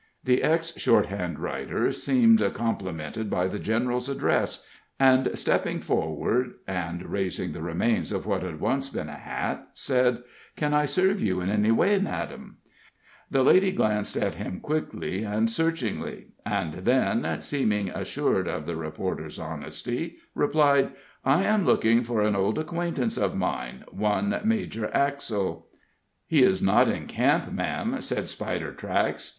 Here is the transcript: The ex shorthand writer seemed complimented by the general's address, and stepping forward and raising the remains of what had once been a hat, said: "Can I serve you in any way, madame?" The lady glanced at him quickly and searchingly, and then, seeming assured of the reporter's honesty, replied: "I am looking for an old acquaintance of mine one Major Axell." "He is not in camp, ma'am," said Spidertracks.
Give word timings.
The 0.23 0.41
ex 0.41 0.75
shorthand 0.79 1.37
writer 1.37 1.91
seemed 1.91 2.39
complimented 2.55 3.29
by 3.29 3.45
the 3.47 3.59
general's 3.59 4.09
address, 4.09 4.65
and 4.99 5.29
stepping 5.37 5.79
forward 5.79 6.55
and 6.67 7.05
raising 7.05 7.51
the 7.53 7.61
remains 7.61 8.11
of 8.11 8.25
what 8.25 8.41
had 8.41 8.59
once 8.59 8.89
been 8.89 9.09
a 9.09 9.13
hat, 9.13 9.67
said: 9.75 10.23
"Can 10.55 10.73
I 10.73 10.87
serve 10.87 11.21
you 11.21 11.39
in 11.39 11.51
any 11.51 11.69
way, 11.69 11.99
madame?" 11.99 12.57
The 13.29 13.43
lady 13.43 13.71
glanced 13.71 14.17
at 14.17 14.33
him 14.37 14.59
quickly 14.59 15.23
and 15.23 15.51
searchingly, 15.51 16.29
and 16.47 16.83
then, 16.83 17.39
seeming 17.39 17.89
assured 17.89 18.47
of 18.47 18.65
the 18.65 18.75
reporter's 18.75 19.37
honesty, 19.37 20.17
replied: 20.33 20.93
"I 21.23 21.43
am 21.43 21.63
looking 21.63 22.01
for 22.01 22.21
an 22.23 22.35
old 22.35 22.57
acquaintance 22.57 23.19
of 23.19 23.35
mine 23.37 23.83
one 23.91 24.41
Major 24.45 24.89
Axell." 24.95 25.67
"He 26.25 26.41
is 26.41 26.59
not 26.59 26.87
in 26.87 27.05
camp, 27.05 27.51
ma'am," 27.53 28.01
said 28.01 28.23
Spidertracks. 28.23 29.29